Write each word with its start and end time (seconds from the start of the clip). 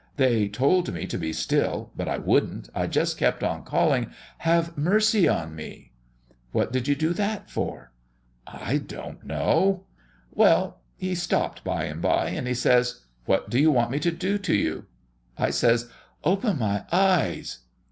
They 0.17 0.47
told 0.47 0.91
me 0.91 1.05
to 1.05 1.17
be 1.19 1.31
still, 1.31 1.91
but 1.95 2.07
I 2.07 2.17
wouldn't. 2.17 2.69
I 2.73 2.87
just 2.87 3.19
kept 3.19 3.43
on 3.43 3.63
calling, 3.63 4.07
'Have 4.39 4.75
mercy 4.75 5.27
on 5.27 5.53
me!'" 5.55 5.91
"What 6.51 6.71
did 6.73 6.87
you 6.87 6.95
do 6.95 7.13
that 7.13 7.51
for?" 7.51 7.91
"I 8.47 8.79
don't 8.79 9.23
know. 9.23 9.83
Well, 10.31 10.79
He 10.97 11.13
stopped 11.13 11.63
by 11.63 11.83
and 11.83 12.01
by 12.01 12.29
and 12.29 12.47
He 12.47 12.55
says, 12.55 13.01
'What 13.27 13.51
do 13.51 13.59
you 13.59 13.69
want 13.69 13.91
me 13.91 13.99
to 13.99 14.09
do 14.11 14.39
to 14.39 14.55
you?' 14.55 14.85
I 15.37 15.51
says, 15.51 15.91
'Open 16.23 16.57
my 16.57 16.83
eyes.'" 16.91 17.59